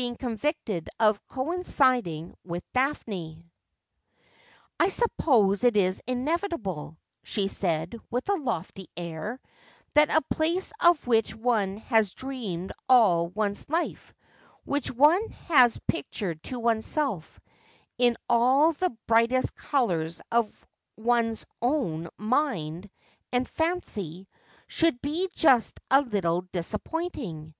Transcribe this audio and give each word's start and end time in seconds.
^ 0.00 0.16
ennvicled 0.16 0.88
of 0.98 1.20
coinciding 1.28 2.32
with 2.42 2.64
Daphno.' 2.72 3.42
1 4.80 4.90
suppose 4.90 5.62
it 5.62 5.76
is 5.76 6.00
iuovilnble,' 6.08 6.96
she 7.22 7.46
said, 7.48 8.00
v^iiii 8.10 8.34
n 8.34 8.44
lofty 8.46 8.88
air, 8.96 9.38
'that 9.92 10.08
a 10.08 10.22
place 10.34 10.72
of 10.80 11.06
which 11.06 11.34
one 11.34 11.76
has 11.76 12.14
d 12.14 12.28
teamed 12.28 12.70
all 12.88 13.28
one's 13.28 13.68
life, 13.68 14.14
which 14.64 14.90
one 14.90 15.28
ha 15.48 15.64
^ 15.66 15.80
pictured 15.86 16.42
to 16.44 16.58
oneself 16.58 17.38
in 17.98 18.16
all 18.26 18.72
the 18.72 18.96
brightest 19.06 19.54
colours 19.54 20.22
of 20.32 20.50
one's 20.96 21.44
own 21.60 22.08
mind 22.16 22.88
and 23.32 23.46
fancy, 23.46 24.26
should 24.66 24.98
lie 25.04 25.26
just 25.34 25.78
a 25.90 26.02
liUle 26.02 26.48
dis;i])pi)inting. 26.52 27.52